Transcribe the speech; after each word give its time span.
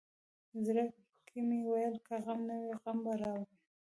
زړه 0.65 0.85
کې 1.27 1.39
مې 1.47 1.59
ویل 1.69 1.95
که 2.07 2.15
غم 2.23 2.39
نه 2.49 2.55
وي 2.61 2.73
غم 2.81 2.97
به 3.03 3.13
راوړي. 3.21 3.45